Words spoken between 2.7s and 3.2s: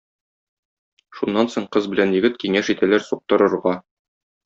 итәләр